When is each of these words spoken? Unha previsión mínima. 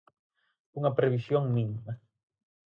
Unha 0.77 0.91
previsión 0.99 1.43
mínima. 1.57 1.93